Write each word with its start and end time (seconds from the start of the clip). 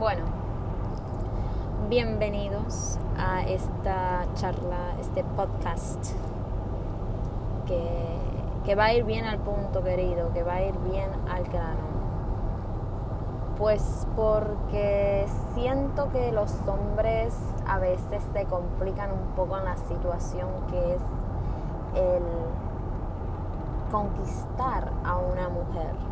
Bueno, 0.00 0.22
bienvenidos 1.90 2.98
a 3.18 3.42
esta 3.42 4.24
charla, 4.32 4.94
este 4.98 5.22
podcast 5.22 6.14
que, 7.66 8.16
que 8.64 8.74
va 8.76 8.86
a 8.86 8.94
ir 8.94 9.04
bien 9.04 9.26
al 9.26 9.40
punto, 9.40 9.84
querido, 9.84 10.32
que 10.32 10.42
va 10.42 10.54
a 10.54 10.62
ir 10.62 10.74
bien 10.90 11.10
al 11.30 11.44
grano. 11.44 11.84
Pues 13.58 14.06
porque 14.16 15.26
siento 15.52 16.10
que 16.10 16.32
los 16.32 16.50
hombres 16.66 17.38
a 17.68 17.78
veces 17.78 18.22
se 18.32 18.46
complican 18.46 19.12
un 19.12 19.34
poco 19.36 19.58
en 19.58 19.66
la 19.66 19.76
situación 19.76 20.48
que 20.70 20.94
es 20.94 21.02
el 21.94 22.22
conquistar 23.90 24.92
a 25.04 25.18
una 25.18 25.50
mujer. 25.50 26.09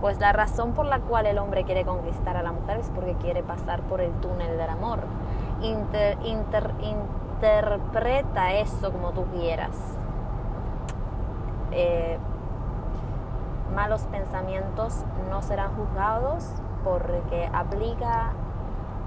Pues 0.00 0.18
la 0.18 0.32
razón 0.32 0.72
por 0.72 0.86
la 0.86 1.00
cual 1.00 1.26
el 1.26 1.38
hombre 1.38 1.64
quiere 1.64 1.84
conquistar 1.84 2.36
a 2.36 2.42
la 2.42 2.52
mujer 2.52 2.78
es 2.78 2.90
porque 2.94 3.14
quiere 3.16 3.42
pasar 3.42 3.82
por 3.82 4.00
el 4.00 4.12
túnel 4.12 4.56
del 4.56 4.70
amor. 4.70 5.00
interpreta 7.42 8.54
eso 8.54 8.90
como 8.92 9.10
tú 9.10 9.26
quieras. 9.26 9.76
Eh, 11.72 12.18
malos 13.74 14.02
pensamientos 14.04 15.04
no 15.28 15.42
serán 15.42 15.76
juzgados 15.76 16.50
porque 16.82 17.48
aplica 17.52 18.32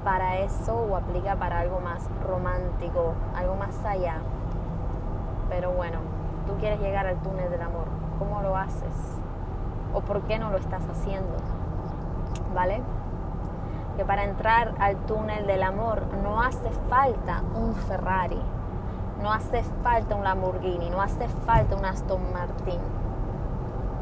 para 0.03 0.37
eso 0.37 0.75
o 0.75 0.95
aplica 0.95 1.35
para 1.35 1.59
algo 1.59 1.79
más 1.79 2.07
romántico, 2.27 3.13
algo 3.35 3.55
más 3.55 3.83
allá. 3.83 4.17
Pero 5.49 5.71
bueno, 5.71 5.99
tú 6.45 6.53
quieres 6.59 6.79
llegar 6.79 7.07
al 7.07 7.17
túnel 7.23 7.49
del 7.49 7.61
amor. 7.61 7.85
¿Cómo 8.19 8.41
lo 8.41 8.55
haces? 8.55 9.22
¿O 9.93 10.01
por 10.01 10.21
qué 10.23 10.39
no 10.39 10.49
lo 10.49 10.57
estás 10.57 10.83
haciendo? 10.89 11.35
¿Vale? 12.53 12.81
Que 13.97 14.05
para 14.05 14.23
entrar 14.23 14.73
al 14.79 14.97
túnel 15.05 15.45
del 15.45 15.63
amor 15.63 16.03
no 16.23 16.41
hace 16.41 16.69
falta 16.89 17.43
un 17.55 17.75
Ferrari, 17.75 18.41
no 19.21 19.31
hace 19.31 19.63
falta 19.83 20.15
un 20.15 20.23
Lamborghini, 20.23 20.89
no 20.89 21.01
hace 21.01 21.27
falta 21.27 21.75
un 21.75 21.85
Aston 21.85 22.33
Martin 22.33 22.79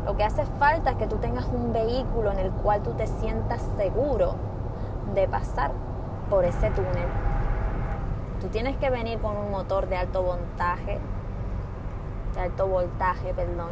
lo 0.05 0.17
que 0.17 0.23
hace 0.23 0.45
falta 0.45 0.91
es 0.91 0.97
que 0.97 1.07
tú 1.07 1.17
tengas 1.17 1.45
un 1.45 1.73
vehículo 1.73 2.31
en 2.31 2.39
el 2.39 2.51
cual 2.51 2.81
tú 2.81 2.91
te 2.93 3.05
sientas 3.05 3.61
seguro 3.77 4.35
de 5.13 5.27
pasar 5.27 5.71
por 6.29 6.43
ese 6.43 6.71
túnel. 6.71 7.07
Tú 8.39 8.47
tienes 8.47 8.77
que 8.77 8.89
venir 8.89 9.19
con 9.19 9.37
un 9.37 9.51
motor 9.51 9.87
de 9.87 9.97
alto 9.97 10.23
voltaje, 10.23 10.99
de 12.33 12.41
alto 12.41 12.67
voltaje, 12.67 13.33
perdón. 13.35 13.69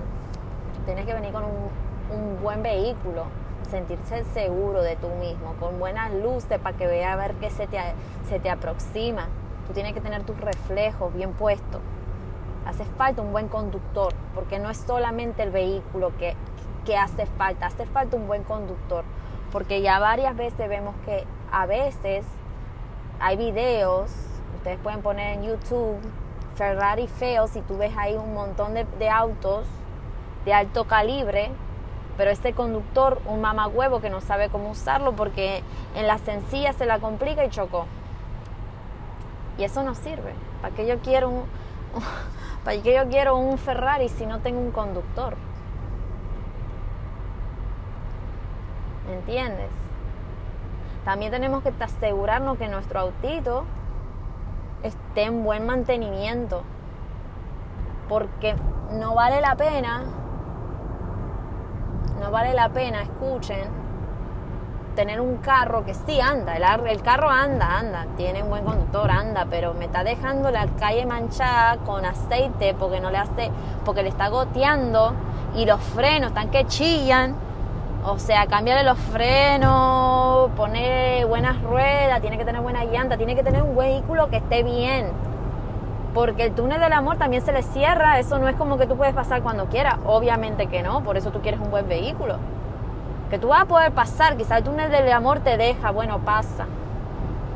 Tienes 0.86 1.06
que 1.08 1.14
venir 1.16 1.32
con 1.34 1.46
un, 1.46 1.89
buen 2.42 2.64
vehículo, 2.64 3.26
sentirse 3.70 4.24
seguro 4.34 4.82
de 4.82 4.96
tú 4.96 5.10
mismo, 5.20 5.54
con 5.60 5.80
buenas 5.80 6.14
luces 6.14 6.60
para 6.60 6.76
que 6.76 6.88
vea 6.88 7.14
a 7.14 7.16
ver 7.16 7.36
qué 7.36 7.50
se 7.50 7.68
te, 7.68 7.80
se 8.28 8.40
te 8.40 8.50
aproxima. 8.50 9.28
Tú 9.68 9.74
tienes 9.74 9.94
que 9.94 10.02
tener 10.02 10.24
tus 10.24 10.40
reflejos 10.40 11.14
bien 11.14 11.34
puestos 11.34 11.82
hace 12.70 12.86
falta 12.86 13.22
un 13.22 13.32
buen 13.32 13.48
conductor, 13.48 14.14
porque 14.36 14.60
no 14.60 14.70
es 14.70 14.78
solamente 14.78 15.44
el 15.44 15.50
vehículo 15.50 16.12
que, 16.18 16.36
hace 16.98 17.28
falta, 17.28 17.68
hace 17.68 17.86
falta 17.86 18.18
un 18.18 18.26
buen 18.26 18.44
conductor, 18.44 19.04
porque 19.52 19.82
ya 19.84 20.00
varias 20.00 20.36
veces 20.36 20.68
vemos 20.68 20.96
que 21.06 21.24
a 21.52 21.68
veces 21.68 22.26
hay 23.20 23.38
videos, 23.38 24.12
ustedes 24.58 24.80
pueden 24.80 25.04
poner 25.04 25.38
en 25.38 25.44
YouTube 25.44 26.00
Ferrari 26.56 27.08
feo, 27.08 27.48
si 27.48 27.62
tú 27.62 27.78
ves 27.78 27.94
ahí 27.96 28.16
un 28.16 28.34
montón 28.34 28.74
de, 28.74 28.86
de 28.98 29.08
autos 29.08 29.68
de 30.46 30.54
alto 30.54 30.86
calibre, 30.86 31.52
pero 32.20 32.32
este 32.32 32.52
conductor, 32.52 33.22
un 33.28 33.40
mamagüevo 33.40 34.02
que 34.02 34.10
no 34.10 34.20
sabe 34.20 34.50
cómo 34.50 34.72
usarlo 34.72 35.14
porque 35.14 35.64
en 35.96 36.06
la 36.06 36.18
sencilla 36.18 36.74
se 36.74 36.86
la 36.86 37.00
complica 37.00 37.46
y 37.46 37.50
chocó. 37.50 37.86
Y 39.58 39.64
eso 39.64 39.84
no 39.84 39.96
sirve. 39.96 40.34
¿Para 40.62 40.76
qué 40.76 40.86
yo 40.86 41.00
quiero 41.00 41.46
¿Para 42.66 42.82
qué 42.82 42.94
yo 42.94 43.08
quiero 43.08 43.38
un 43.38 43.58
Ferrari 43.58 44.10
si 44.10 44.26
no 44.26 44.40
tengo 44.40 44.60
un 44.60 44.72
conductor? 44.72 45.38
¿Me 49.08 49.14
entiendes? 49.14 49.72
También 51.06 51.32
tenemos 51.32 51.64
que 51.64 51.72
asegurarnos 51.80 52.58
que 52.58 52.68
nuestro 52.68 53.00
autito 53.00 53.64
esté 54.84 55.24
en 55.24 55.46
buen 55.46 55.66
mantenimiento. 55.66 56.64
Porque 58.10 58.58
no 58.92 59.16
vale 59.16 59.40
la 59.40 59.56
pena, 59.56 60.04
no 62.20 62.32
vale 62.32 62.54
la 62.54 62.70
pena, 62.70 63.02
escuchen, 63.02 63.66
tener 64.96 65.22
un 65.22 65.38
carro 65.38 65.86
que 65.86 65.94
sí 65.94 66.20
anda, 66.20 66.58
el, 66.58 67.02
carro 67.02 67.30
anda, 67.30 67.78
anda, 67.80 68.06
tiene 68.18 68.44
un 68.44 68.50
buen 68.50 68.66
conductor, 68.66 69.10
anda, 69.10 69.48
pero 69.50 69.74
me 69.74 69.86
está 69.86 70.04
dejando 70.04 70.52
la 70.52 70.68
calle 70.78 71.06
manchada 71.06 71.78
con 71.78 72.06
aceite 72.06 72.76
porque 72.78 73.00
no 73.00 73.10
le 73.10 73.18
hace, 73.18 73.50
porque 73.86 74.04
le 74.04 74.10
está 74.10 74.28
goteando 74.28 75.14
y 75.56 75.66
los 75.66 75.80
frenos 75.80 76.30
están 76.30 76.50
que 76.50 76.66
chillan. 76.66 77.36
O 78.06 78.18
sea, 78.18 78.48
cambiarle 78.48 78.84
los 78.84 78.98
frenos, 78.98 80.50
poner 80.56 81.26
buenas 81.28 81.62
ruedas, 81.62 82.22
tiene 82.22 82.38
que 82.38 82.46
tener 82.46 82.62
buena 82.62 82.86
llanta, 82.86 83.18
tiene 83.18 83.36
que 83.36 83.44
tener 83.44 83.62
un 83.62 83.76
vehículo 83.76 84.30
que 84.30 84.38
esté 84.38 84.64
bien. 84.64 85.08
Porque 86.14 86.44
el 86.44 86.54
túnel 86.54 86.80
del 86.80 86.94
amor 86.94 87.18
también 87.18 87.44
se 87.44 87.52
le 87.52 87.62
cierra, 87.62 88.20
eso 88.20 88.40
no 88.40 88.48
es 88.48 88.56
como 88.56 88.78
que 88.78 88.88
tú 88.88 88.98
puedes 88.98 89.14
pasar 89.14 89.44
cuando 89.44 89.66
quieras, 89.66 89.96
obviamente 90.06 90.68
que 90.68 90.82
no, 90.82 91.04
por 91.04 91.18
eso 91.18 91.32
tú 91.32 91.42
quieres 91.42 91.60
un 91.60 91.70
buen 91.70 91.88
vehículo 91.88 92.38
que 93.30 93.38
tú 93.38 93.50
vas 93.50 93.62
a 93.62 93.66
poder 93.66 93.92
pasar, 93.92 94.36
quizá 94.38 94.58
el 94.58 94.64
túnel 94.64 94.90
del 94.90 95.12
amor 95.12 95.40
te 95.40 95.56
deja, 95.58 95.92
bueno, 95.92 96.20
pasa. 96.20 96.66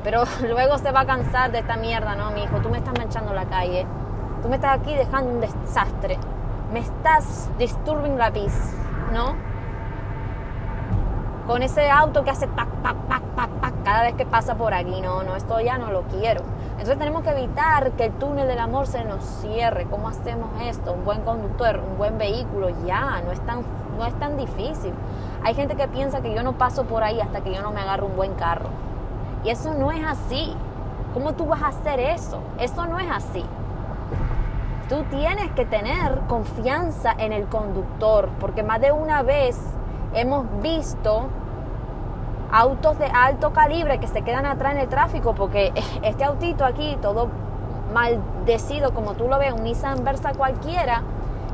Pero 0.03 0.23
luego 0.47 0.77
se 0.77 0.91
va 0.91 1.01
a 1.01 1.05
cansar 1.05 1.51
de 1.51 1.59
esta 1.59 1.77
mierda, 1.77 2.15
¿no, 2.15 2.31
mi 2.31 2.43
hijo? 2.43 2.59
Tú 2.59 2.69
me 2.69 2.77
estás 2.77 2.93
manchando 2.97 3.33
la 3.33 3.45
calle. 3.45 3.85
Tú 4.41 4.49
me 4.49 4.55
estás 4.55 4.79
aquí 4.79 4.93
dejando 4.93 5.31
un 5.31 5.41
desastre. 5.41 6.17
Me 6.71 6.79
estás 6.79 7.49
disturbing 7.57 8.17
la 8.17 8.31
peace, 8.31 8.75
¿no? 9.13 9.35
Con 11.47 11.61
ese 11.61 11.89
auto 11.89 12.23
que 12.23 12.29
hace 12.29 12.47
pac, 12.47 12.69
pac, 12.83 12.95
pac, 13.07 13.21
pac, 13.35 13.49
pac 13.49 13.73
cada 13.83 14.03
vez 14.03 14.13
que 14.15 14.25
pasa 14.25 14.55
por 14.55 14.73
aquí. 14.73 15.01
No, 15.01 15.23
no, 15.23 15.35
esto 15.35 15.59
ya 15.59 15.77
no 15.77 15.91
lo 15.91 16.03
quiero. 16.03 16.41
Entonces 16.83 16.99
tenemos 16.99 17.23
que 17.23 17.29
evitar 17.29 17.91
que 17.91 18.07
el 18.07 18.11
túnel 18.11 18.45
del 18.45 18.59
amor 18.59 18.88
se 18.88 19.05
nos 19.05 19.23
cierre. 19.23 19.85
¿Cómo 19.89 20.09
hacemos 20.09 20.49
esto? 20.63 20.91
Un 20.91 21.05
buen 21.05 21.21
conductor, 21.21 21.79
un 21.79 21.97
buen 21.97 22.17
vehículo, 22.17 22.71
ya, 22.85 23.21
no 23.21 23.31
es 23.31 23.39
tan, 23.45 23.61
no 23.97 24.05
es 24.05 24.13
tan 24.19 24.35
difícil. 24.35 24.94
Hay 25.45 25.53
gente 25.53 25.77
que 25.77 25.88
piensa 25.88 26.19
que 26.19 26.35
yo 26.35 26.44
no 26.44 26.57
paso 26.57 26.83
por 26.83 27.01
ahí 27.01 27.21
hasta 27.21 27.39
que 27.39 27.53
yo 27.53 27.61
no 27.61 27.71
me 27.71 27.79
agarro 27.79 28.07
un 28.07 28.17
buen 28.17 28.33
carro. 28.33 28.67
Y 29.45 29.49
eso 29.49 29.73
no 29.73 29.94
es 29.94 30.05
así. 30.05 30.53
¿Cómo 31.13 31.31
tú 31.31 31.45
vas 31.45 31.63
a 31.63 31.67
hacer 31.67 32.01
eso? 32.01 32.39
Eso 32.59 32.85
no 32.85 33.00
es 33.00 33.09
así. 33.09 33.45
Tú 34.89 35.03
tienes 35.09 35.51
que 35.51 35.63
tener 35.63 36.19
confianza 36.27 37.13
en 37.17 37.31
el 37.31 37.45
conductor, 37.45 38.27
porque 38.41 38.61
más 38.61 38.81
de 38.81 38.91
una 38.91 39.23
vez 39.23 39.57
hemos 40.13 40.47
visto 40.61 41.29
autos 42.53 42.99
de 42.99 43.07
alto 43.07 43.51
calibre 43.51 43.99
que 43.99 44.07
se 44.07 44.21
quedan 44.21 44.45
atrás 44.45 44.75
en 44.75 44.81
el 44.81 44.87
tráfico, 44.87 45.33
porque 45.33 45.73
este 46.03 46.23
autito 46.23 46.63
aquí, 46.63 46.97
todo 47.01 47.29
maldecido 47.93 48.93
como 48.93 49.15
tú 49.15 49.27
lo 49.27 49.39
ves, 49.39 49.53
un 49.53 49.63
Nissan 49.63 50.03
Versa 50.03 50.33
cualquiera, 50.33 51.01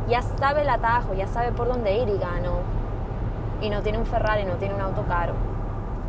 ya 0.09 0.21
sabe 0.21 0.61
el 0.61 0.69
atajo, 0.69 1.13
ya 1.13 1.27
sabe 1.27 1.51
por 1.51 1.67
dónde 1.67 1.97
ir 1.97 2.09
y 2.09 2.17
ganó 2.17 2.59
y 3.61 3.69
no 3.69 3.81
tiene 3.81 3.97
un 3.97 4.05
Ferrari, 4.05 4.43
no 4.45 4.55
tiene 4.55 4.75
un 4.75 4.81
auto 4.81 5.03
caro. 5.07 5.33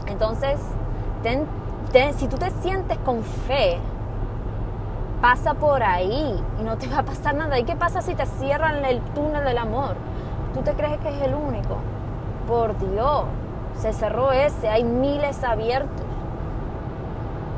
Entonces, 0.06 0.60
si 2.16 2.28
tú 2.28 2.36
te 2.36 2.50
sientes 2.62 2.98
con 2.98 3.22
fe, 3.22 3.78
pasa 5.20 5.54
por 5.54 5.82
ahí 5.82 6.42
y 6.60 6.62
no 6.62 6.78
te 6.78 6.88
va 6.88 6.98
a 6.98 7.02
pasar 7.02 7.34
nada. 7.34 7.58
¿Y 7.58 7.64
qué 7.64 7.76
pasa 7.76 8.02
si 8.02 8.14
te 8.14 8.24
cierran 8.24 8.84
el 8.84 9.00
túnel 9.14 9.44
del 9.44 9.58
amor? 9.58 9.96
¿Tú 10.54 10.62
te 10.62 10.72
crees 10.72 10.98
que 11.00 11.08
es 11.08 11.22
el 11.22 11.34
único? 11.34 11.76
Por 12.46 12.78
Dios, 12.78 13.24
se 13.80 13.92
cerró 13.94 14.32
ese, 14.32 14.68
hay 14.68 14.84
miles 14.84 15.42
abiertos. 15.42 16.06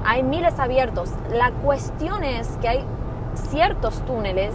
Hay 0.05 0.23
miles 0.23 0.59
abiertos. 0.59 1.11
La 1.31 1.51
cuestión 1.51 2.23
es 2.25 2.49
que 2.61 2.69
hay 2.69 2.85
ciertos 3.35 4.01
túneles 4.03 4.55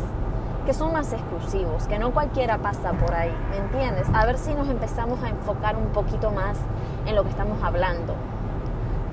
que 0.65 0.73
son 0.73 0.91
más 0.91 1.13
exclusivos, 1.13 1.87
que 1.87 1.97
no 1.97 2.11
cualquiera 2.11 2.57
pasa 2.57 2.91
por 2.91 3.13
ahí, 3.13 3.33
¿me 3.51 3.57
entiendes? 3.57 4.07
A 4.13 4.25
ver 4.25 4.37
si 4.37 4.53
nos 4.53 4.67
empezamos 4.67 5.23
a 5.23 5.29
enfocar 5.29 5.77
un 5.77 5.87
poquito 5.87 6.31
más 6.31 6.57
en 7.05 7.15
lo 7.15 7.23
que 7.23 7.29
estamos 7.29 7.63
hablando. 7.63 8.13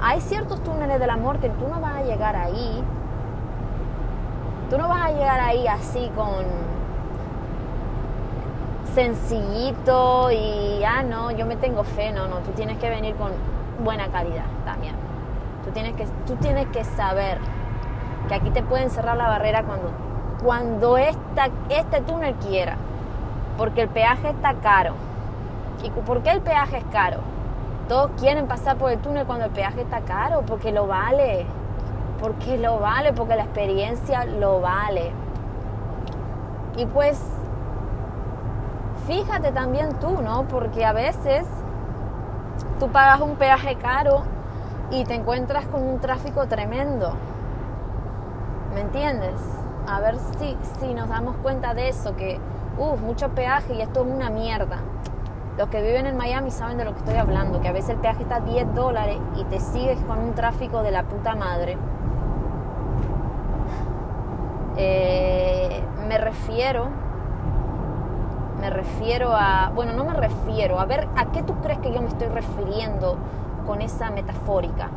Hay 0.00 0.20
ciertos 0.20 0.62
túneles 0.64 0.98
del 0.98 1.10
amor 1.10 1.38
que 1.38 1.50
tú 1.50 1.68
no 1.68 1.80
vas 1.80 1.96
a 1.96 2.02
llegar 2.02 2.34
ahí, 2.34 2.82
tú 4.68 4.78
no 4.78 4.88
vas 4.88 5.06
a 5.06 5.10
llegar 5.12 5.40
ahí 5.40 5.68
así 5.68 6.10
con 6.16 6.44
sencillito 8.94 10.30
y, 10.30 10.82
ah, 10.84 11.02
no, 11.02 11.30
yo 11.30 11.46
me 11.46 11.56
tengo 11.56 11.84
fe, 11.84 12.12
no, 12.12 12.28
no, 12.28 12.38
tú 12.38 12.52
tienes 12.52 12.78
que 12.78 12.88
venir 12.88 13.14
con 13.16 13.32
buena 13.82 14.08
calidad 14.08 14.46
también. 14.64 14.94
Tú 15.64 15.70
tienes 15.70 15.94
que, 15.94 16.06
tú 16.26 16.36
tienes 16.36 16.66
que 16.68 16.84
saber 16.84 17.38
que 18.28 18.34
aquí 18.34 18.50
te 18.50 18.62
pueden 18.62 18.90
cerrar 18.90 19.16
la 19.16 19.28
barrera 19.28 19.62
cuando 19.64 19.90
cuando 20.44 20.98
esta, 20.98 21.48
este 21.70 22.02
túnel 22.02 22.34
quiera, 22.34 22.76
porque 23.56 23.82
el 23.82 23.88
peaje 23.88 24.28
está 24.28 24.54
caro. 24.54 24.94
¿Y 25.82 25.90
por 25.90 26.22
qué 26.22 26.32
el 26.32 26.40
peaje 26.42 26.78
es 26.78 26.84
caro? 26.92 27.18
Todos 27.88 28.10
quieren 28.18 28.46
pasar 28.46 28.76
por 28.76 28.90
el 28.90 28.98
túnel 28.98 29.26
cuando 29.26 29.46
el 29.46 29.50
peaje 29.50 29.80
está 29.80 30.00
caro, 30.00 30.42
porque 30.46 30.70
lo 30.70 30.86
vale. 30.86 31.46
Porque 32.20 32.58
lo 32.58 32.78
vale, 32.78 33.12
porque 33.12 33.36
la 33.36 33.44
experiencia 33.44 34.26
lo 34.26 34.60
vale. 34.60 35.12
Y 36.76 36.86
pues, 36.86 37.20
fíjate 39.06 39.52
también 39.52 39.98
tú, 40.00 40.22
¿no? 40.22 40.44
Porque 40.48 40.84
a 40.84 40.92
veces 40.92 41.46
tú 42.78 42.88
pagas 42.88 43.20
un 43.20 43.36
peaje 43.36 43.76
caro 43.76 44.22
y 44.90 45.04
te 45.04 45.14
encuentras 45.14 45.66
con 45.66 45.82
un 45.82 46.00
tráfico 46.00 46.46
tremendo. 46.46 47.12
¿Me 48.74 48.80
entiendes? 48.80 49.40
A 49.88 50.00
ver 50.00 50.16
si, 50.38 50.56
si 50.80 50.94
nos 50.94 51.08
damos 51.08 51.36
cuenta 51.36 51.74
de 51.74 51.88
eso, 51.88 52.16
que, 52.16 52.38
uff, 52.78 53.00
mucho 53.00 53.30
peaje 53.30 53.74
y 53.74 53.82
esto 53.82 54.04
es 54.04 54.12
una 54.12 54.30
mierda. 54.30 54.78
Los 55.56 55.68
que 55.68 55.80
viven 55.82 56.06
en 56.06 56.16
Miami 56.16 56.50
saben 56.50 56.78
de 56.78 56.84
lo 56.84 56.92
que 56.92 56.98
estoy 56.98 57.14
hablando, 57.14 57.60
que 57.60 57.68
a 57.68 57.72
veces 57.72 57.90
el 57.90 57.98
peaje 57.98 58.22
está 58.22 58.36
a 58.36 58.40
10 58.40 58.74
dólares 58.74 59.18
y 59.36 59.44
te 59.44 59.60
sigues 59.60 59.98
con 60.00 60.18
un 60.18 60.34
tráfico 60.34 60.82
de 60.82 60.90
la 60.90 61.04
puta 61.04 61.36
madre. 61.36 61.76
Eh, 64.76 65.80
me 66.08 66.18
refiero, 66.18 66.88
me 68.64 68.70
refiero 68.70 69.28
a, 69.34 69.70
bueno, 69.74 69.92
no 69.92 70.04
me 70.04 70.14
refiero, 70.14 70.80
a 70.80 70.86
ver, 70.86 71.06
¿a 71.16 71.26
qué 71.26 71.42
tú 71.42 71.52
crees 71.60 71.80
que 71.80 71.92
yo 71.92 72.00
me 72.00 72.08
estoy 72.08 72.28
refiriendo 72.28 73.18
con 73.66 73.82
esa 73.82 74.10
metafórica? 74.10 74.88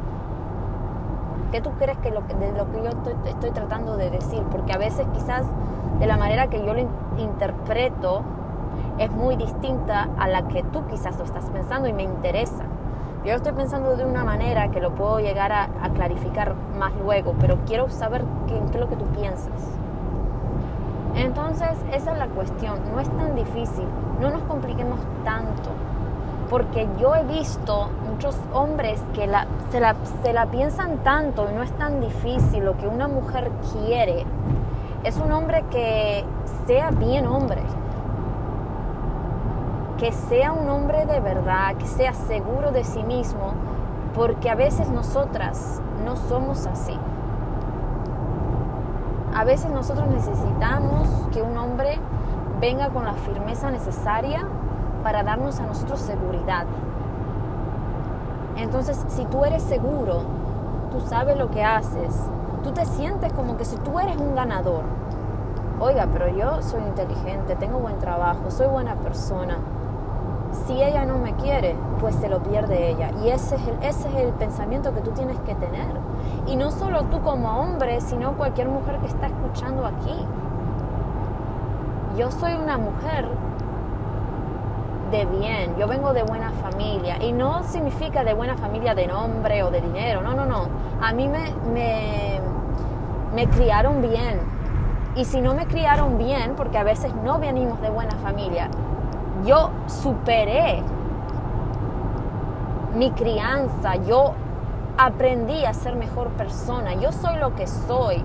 ¿Qué 1.52 1.60
tú 1.60 1.72
crees 1.72 1.98
que, 1.98 2.12
lo, 2.12 2.22
de 2.22 2.54
lo 2.54 2.72
que 2.72 2.82
yo 2.82 2.92
estoy, 3.26 3.52
tratando 3.52 3.98
de 3.98 4.10
decir? 4.10 4.42
Porque 4.54 4.72
a 4.72 4.78
veces 4.78 5.06
quizás 5.14 5.46
de 6.00 6.08
la 6.08 6.16
manera 6.16 6.48
que 6.48 6.66
yo 6.66 6.74
lo 6.74 6.88
interpreto, 7.18 8.22
es 9.00 9.12
muy 9.12 9.36
distinta 9.36 10.08
a 10.18 10.30
la 10.30 10.48
que 10.48 10.64
tú 10.64 10.88
quizás 10.88 11.18
lo 11.18 11.26
estás 11.26 11.44
pensando 11.50 11.90
y 11.90 11.94
me 11.94 12.04
interesa. 12.04 12.64
Yo 13.26 13.32
lo 13.32 13.36
estoy 13.36 13.52
pensando 13.52 13.98
de 13.98 14.06
una 14.06 14.24
manera 14.24 14.72
que 14.72 14.80
lo 14.80 14.96
puedo 14.96 15.20
llegar 15.20 15.52
a, 15.52 15.68
clarificar 15.94 16.56
más 16.80 16.94
luego, 17.04 17.36
pero 17.38 17.58
quiero 17.66 17.90
saber 17.90 18.24
qué, 18.48 18.54
qué 18.72 18.76
es 18.76 18.80
lo 18.80 18.88
que 18.88 18.96
tú 18.96 19.06
piensas. 19.08 19.67
Entonces, 21.18 21.70
esa 21.92 22.12
es 22.12 22.18
la 22.18 22.28
cuestión. 22.28 22.80
No 22.94 23.00
es 23.00 23.10
tan 23.10 23.36
difícil. 23.36 23.86
No 24.22 24.30
nos 24.30 24.44
compliquemos 24.44 25.00
tanto. 25.24 25.70
Porque 26.50 26.88
yo 27.00 27.14
he 27.16 27.24
visto 27.24 27.90
muchos 28.10 28.38
hombres 28.54 29.02
que 29.14 29.30
se 30.24 30.34
la 30.34 30.46
piensan 30.46 31.00
tanto 31.00 31.48
y 31.52 31.56
no 31.56 31.64
es 31.64 31.72
tan 31.74 32.00
difícil. 32.00 32.64
Lo 32.64 32.78
que 32.78 32.88
una 32.88 33.08
mujer 33.08 33.52
quiere 33.74 34.26
es 35.04 35.18
un 35.18 35.32
hombre 35.32 35.64
que 35.70 36.24
sea 36.66 36.92
bien 36.92 37.28
hombre 37.28 37.62
que 39.98 40.12
sea 40.12 40.52
un 40.52 40.70
hombre 40.70 41.06
de 41.06 41.20
verdad, 41.20 41.76
que 41.76 41.88
sea 41.88 42.14
seguro 42.14 42.72
de 42.72 42.84
sí 42.84 43.04
mismo, 43.04 43.54
porque 44.14 44.50
a 44.50 44.56
veces 44.56 44.90
nosotras 44.90 45.82
no 46.06 46.16
somos 46.16 46.68
así. 46.68 46.98
A 49.38 49.44
veces 49.44 49.70
nosotros 49.70 50.08
necesitamos 50.08 51.08
que 51.32 51.44
un 51.44 51.56
hombre 51.60 52.00
venga 52.60 52.90
con 52.90 53.06
la 53.06 53.14
firmeza 53.14 53.70
necesaria 53.70 54.48
para 55.04 55.22
darnos 55.22 55.60
a 55.60 55.68
nosotros 55.68 56.00
seguridad. 56.00 56.66
Entonces, 58.56 59.06
si 59.10 59.26
tú 59.26 59.46
eres 59.46 59.62
seguro, 59.62 60.24
tú 60.92 61.02
sabes 61.02 61.38
lo 61.38 61.52
que 61.52 61.64
haces, 61.64 62.20
tú 62.64 62.72
te 62.72 62.84
sientes 62.88 63.32
como 63.32 63.58
que 63.58 63.66
si 63.66 63.76
tú 63.78 64.00
eres 64.00 64.18
un 64.18 64.34
ganador. 64.34 64.82
Oiga, 65.80 66.08
pero 66.12 66.30
yo 66.30 66.64
soy 66.64 66.82
inteligente, 66.82 67.56
tengo 67.56 67.78
buen 67.78 68.00
trabajo, 68.00 68.50
soy 68.50 68.66
buena 68.66 68.96
persona 68.96 69.60
si 70.66 70.82
ella 70.82 71.06
no 71.06 71.18
me 71.18 71.34
quiere, 71.36 71.76
pues 72.00 72.16
se 72.16 72.30
lo 72.30 72.40
pierde 72.42 72.90
ella. 72.90 73.12
Y 73.24 73.30
ese 73.30 73.56
es, 73.56 73.68
el, 73.68 73.76
ese 73.82 74.08
es 74.10 74.16
el 74.16 74.30
pensamiento 74.34 74.94
que 74.94 75.02
tú 75.02 75.12
tienes 75.12 75.40
que 75.42 75.56
tener. 75.56 75.88
Y 76.48 76.56
no 76.56 76.72
solo 76.72 77.04
tú 77.04 77.22
como 77.22 77.60
hombre, 77.60 78.00
sino 78.02 78.34
cualquier 78.34 78.70
mujer 78.70 78.98
que 79.00 79.08
está 79.08 79.28
escuchando 79.28 79.86
aquí. 79.86 80.16
Yo 82.18 82.32
soy 82.32 82.54
una 82.54 82.78
mujer 82.78 83.28
de 85.12 85.26
bien, 85.26 85.76
yo 85.78 85.88
vengo 85.88 86.14
de 86.14 86.24
buena 86.24 86.52
familia. 86.52 87.22
Y 87.22 87.32
no 87.32 87.64
significa 87.64 88.24
de 88.24 88.34
buena 88.34 88.56
familia 88.56 88.96
de 88.96 89.08
nombre 89.08 89.64
o 89.64 89.72
de 89.72 89.82
dinero, 89.82 90.22
no, 90.22 90.34
no, 90.34 90.46
no. 90.46 90.68
A 91.02 91.14
mí 91.14 91.28
me, 91.28 91.52
me, 91.74 92.40
me 93.36 93.48
criaron 93.48 94.02
bien. 94.02 94.40
Y 95.16 95.26
si 95.26 95.42
no 95.42 95.54
me 95.54 95.66
criaron 95.66 96.18
bien, 96.18 96.54
porque 96.56 96.78
a 96.78 96.84
veces 96.84 97.14
no 97.24 97.40
venimos 97.40 97.82
de 97.82 97.90
buena 97.90 98.16
familia, 98.18 98.70
yo 99.46 99.72
superé 99.88 100.84
mi 102.96 103.12
crianza, 103.12 103.96
yo 103.96 104.34
aprendí 104.98 105.64
a 105.66 105.74
ser 105.74 105.96
mejor 105.96 106.30
persona, 106.30 106.96
yo 106.96 107.12
soy 107.12 107.38
lo 107.38 107.56
que 107.56 107.68
soy, 107.68 108.24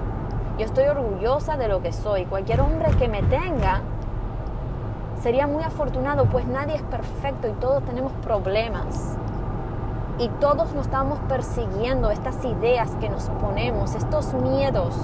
yo 0.59 0.65
estoy 0.65 0.85
orgullosa 0.85 1.57
de 1.57 1.69
lo 1.69 1.83
que 1.83 1.93
soy. 1.93 2.25
Cualquier 2.25 2.61
hombre 2.61 2.91
que 2.99 3.09
me 3.09 3.23
tenga 3.23 3.83
sería 5.23 5.47
muy 5.47 5.63
afortunado, 5.63 6.27
pues 6.27 6.47
nadie 6.47 6.77
es 6.77 6.83
perfecto 6.83 7.49
y 7.49 7.53
todos 7.53 7.85
tenemos 7.85 8.13
problemas. 8.23 9.17
Y 10.19 10.29
todos 10.41 10.73
nos 10.75 10.87
estamos 10.87 11.19
persiguiendo 11.29 12.11
estas 12.11 12.45
ideas 12.45 12.91
que 13.01 13.09
nos 13.09 13.25
ponemos, 13.41 13.95
estos 13.95 14.35
miedos, 14.35 14.95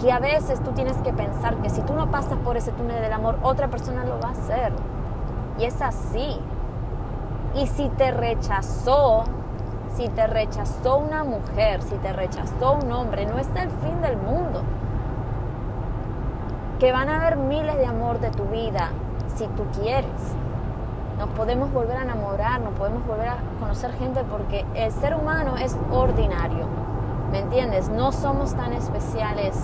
que 0.00 0.10
a 0.10 0.18
veces 0.18 0.62
tú 0.62 0.72
tienes 0.72 0.96
que 0.98 1.12
pensar 1.12 1.56
que 1.56 1.70
si 1.70 1.82
tú 1.82 1.92
no 1.92 2.10
pasas 2.10 2.38
por 2.38 2.56
ese 2.56 2.72
túnel 2.72 3.00
del 3.02 3.12
amor, 3.12 3.38
otra 3.42 3.68
persona 3.68 4.04
lo 4.04 4.18
va 4.20 4.28
a 4.28 4.32
hacer. 4.32 4.72
Y 5.58 5.64
es 5.64 5.80
así. 5.82 6.40
Y 7.54 7.66
si 7.66 7.88
te 7.90 8.10
rechazó, 8.10 9.24
si 9.96 10.08
te 10.08 10.26
rechazó 10.26 10.96
una 10.96 11.24
mujer, 11.24 11.82
si 11.82 11.96
te 11.96 12.12
rechazó 12.12 12.74
un 12.82 12.90
hombre, 12.92 13.26
no 13.26 13.38
es 13.38 13.48
el 13.48 13.70
fin 13.70 14.00
del 14.00 14.16
mundo. 14.16 14.62
Que 16.78 16.92
van 16.92 17.08
a 17.08 17.20
haber 17.20 17.36
miles 17.36 17.76
de 17.76 17.86
amor 17.86 18.20
de 18.20 18.30
tu 18.30 18.44
vida 18.44 18.90
si 19.36 19.46
tú 19.48 19.64
quieres. 19.80 20.10
Nos 21.18 21.28
podemos 21.30 21.72
volver 21.72 21.96
a 21.96 22.02
enamorar, 22.02 22.60
nos 22.60 22.74
podemos 22.74 23.06
volver 23.06 23.28
a 23.28 23.36
conocer 23.60 23.92
gente 23.92 24.24
porque 24.24 24.64
el 24.74 24.90
ser 24.90 25.14
humano 25.14 25.56
es 25.56 25.76
ordinario. 25.90 26.66
¿Me 27.30 27.40
entiendes? 27.40 27.88
No 27.88 28.12
somos 28.12 28.54
tan 28.54 28.72
especiales. 28.72 29.56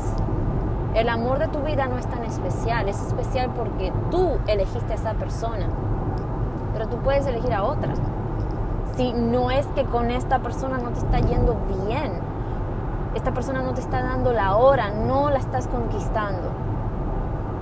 El 0.94 1.08
amor 1.08 1.38
de 1.38 1.48
tu 1.48 1.60
vida 1.60 1.86
no 1.86 1.98
es 1.98 2.06
tan 2.06 2.24
especial, 2.24 2.88
es 2.88 3.00
especial 3.02 3.50
porque 3.56 3.92
tú 4.10 4.38
elegiste 4.46 4.92
a 4.92 4.96
esa 4.96 5.14
persona 5.14 5.66
pero 6.78 6.90
tú 6.90 6.98
puedes 6.98 7.26
elegir 7.26 7.52
a 7.52 7.64
otra. 7.64 7.92
Si 8.98 9.12
no 9.12 9.52
es 9.52 9.64
que 9.76 9.84
con 9.84 10.10
esta 10.10 10.40
persona 10.40 10.78
no 10.78 10.90
te 10.90 10.98
está 10.98 11.20
yendo 11.20 11.56
bien, 11.86 12.14
esta 13.14 13.30
persona 13.30 13.62
no 13.62 13.72
te 13.72 13.80
está 13.80 14.02
dando 14.02 14.32
la 14.32 14.56
hora, 14.56 14.90
no 14.90 15.30
la 15.30 15.38
estás 15.38 15.68
conquistando. 15.68 16.48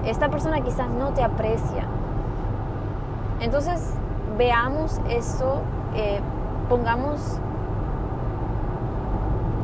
Esta 0.06 0.30
persona 0.30 0.62
quizás 0.62 0.88
no 0.88 1.10
te 1.10 1.22
aprecia. 1.22 1.84
Entonces, 3.40 3.92
veamos 4.38 4.98
eso, 5.10 5.60
eh, 5.94 6.20
pongamos 6.70 7.20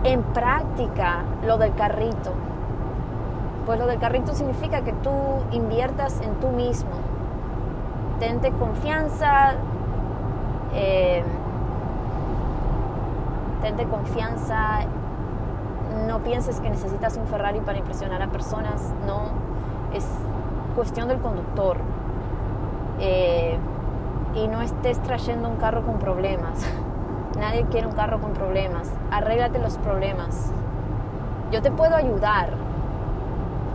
en 0.04 0.22
práctica 0.24 1.22
lo 1.46 1.56
del 1.56 1.74
carrito. 1.74 2.34
Pues 3.64 3.78
lo 3.78 3.86
del 3.86 3.98
carrito 3.98 4.34
significa 4.34 4.82
que 4.82 4.92
tú 4.92 5.10
inviertas 5.52 6.20
en 6.20 6.34
tú 6.34 6.48
mismo, 6.48 6.90
tente 8.20 8.52
confianza, 8.52 9.54
eh, 10.74 11.24
tente 13.62 13.84
confianza, 13.86 14.80
no 16.06 16.18
pienses 16.18 16.60
que 16.60 16.68
necesitas 16.68 17.16
un 17.16 17.26
Ferrari 17.26 17.60
para 17.60 17.78
impresionar 17.78 18.22
a 18.22 18.28
personas, 18.28 18.92
no, 19.06 19.30
es 19.94 20.06
cuestión 20.74 21.08
del 21.08 21.18
conductor. 21.20 21.78
Eh, 23.00 23.58
y 24.34 24.48
no 24.48 24.62
estés 24.62 25.00
trayendo 25.02 25.48
un 25.48 25.56
carro 25.56 25.82
con 25.84 25.98
problemas. 25.98 26.66
Nadie 27.38 27.64
quiere 27.70 27.86
un 27.86 27.94
carro 27.94 28.20
con 28.20 28.32
problemas. 28.32 28.90
Arréglate 29.10 29.58
los 29.58 29.78
problemas. 29.78 30.52
Yo 31.50 31.62
te 31.62 31.70
puedo 31.70 31.96
ayudar. 31.96 32.50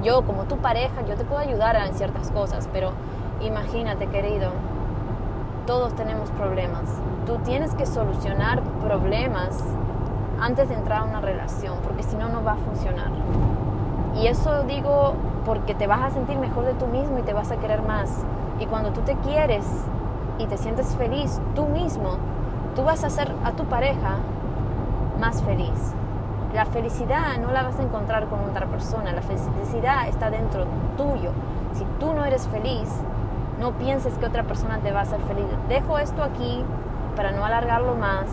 Yo, 0.03 0.23
como 0.23 0.43
tu 0.43 0.57
pareja, 0.57 1.01
yo 1.07 1.15
te 1.15 1.23
puedo 1.25 1.41
ayudar 1.41 1.75
en 1.75 1.93
ciertas 1.95 2.31
cosas, 2.31 2.69
pero 2.71 2.91
Imagínate, 3.41 4.07
querido, 4.07 4.49
todos 5.67 5.93
tenemos 5.95 6.31
problemas. 6.31 6.85
Tú 7.27 7.37
tienes 7.39 7.75
que 7.75 7.85
solucionar 7.85 8.63
problemas 8.83 9.59
antes 10.39 10.69
de 10.69 10.75
entrar 10.75 11.01
a 11.01 11.03
una 11.03 11.19
relación, 11.19 11.77
porque 11.83 12.03
si 12.03 12.15
no, 12.15 12.29
no 12.29 12.41
va 12.43 12.53
a 12.53 12.55
funcionar. 12.55 13.11
Y 14.15 14.27
eso 14.27 14.63
digo 14.63 15.13
porque 15.45 15.75
te 15.75 15.85
vas 15.85 16.01
a 16.01 16.09
sentir 16.09 16.37
mejor 16.37 16.65
de 16.65 16.73
tú 16.73 16.87
mismo 16.87 17.19
y 17.19 17.21
te 17.21 17.33
vas 17.33 17.51
a 17.51 17.57
querer 17.57 17.81
más. 17.81 18.09
Y 18.59 18.65
cuando 18.65 18.91
tú 18.91 19.01
te 19.01 19.15
quieres 19.17 19.65
y 20.39 20.45
te 20.45 20.57
sientes 20.57 20.95
feliz 20.95 21.39
tú 21.53 21.65
mismo, 21.67 22.17
tú 22.75 22.83
vas 22.83 23.03
a 23.03 23.07
hacer 23.07 23.31
a 23.43 23.51
tu 23.51 23.65
pareja 23.65 24.15
más 25.19 25.43
feliz. 25.43 25.93
La 26.53 26.65
felicidad 26.65 27.37
no 27.39 27.51
la 27.51 27.63
vas 27.63 27.77
a 27.77 27.83
encontrar 27.83 28.27
con 28.27 28.39
otra 28.49 28.67
persona, 28.67 29.11
la 29.11 29.21
felicidad 29.21 30.07
está 30.07 30.29
dentro 30.29 30.65
tuyo. 30.95 31.31
Si 31.73 31.83
tú 31.99 32.13
no 32.13 32.23
eres 32.23 32.47
feliz, 32.47 32.89
no 33.59 33.71
pienses 33.71 34.13
que 34.15 34.25
otra 34.25 34.43
persona 34.43 34.79
te 34.79 34.91
va 34.91 34.99
a 34.99 35.03
hacer 35.03 35.19
feliz. 35.21 35.45
Dejo 35.67 35.97
esto 35.97 36.23
aquí 36.23 36.63
para 37.15 37.31
no 37.31 37.43
alargarlo 37.43 37.95
más, 37.95 38.27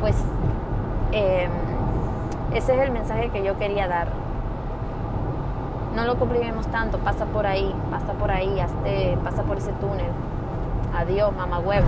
pues 0.00 0.16
em, 1.12 1.50
ese 2.52 2.74
es 2.74 2.80
el 2.80 2.90
mensaje 2.90 3.30
que 3.30 3.44
yo 3.44 3.56
quería 3.58 3.86
dar. 3.86 4.08
No 5.94 6.04
lo 6.04 6.16
compliquemos 6.16 6.66
tanto, 6.66 6.98
pasa 6.98 7.24
por 7.26 7.46
ahí, 7.46 7.74
pasa 7.90 8.12
por 8.14 8.30
ahí, 8.30 8.60
hazte, 8.60 9.16
pasa 9.24 9.42
por 9.44 9.58
ese 9.58 9.72
túnel. 9.72 10.10
Adiós, 10.94 11.34
mamá 11.34 11.58
huevo. 11.58 11.86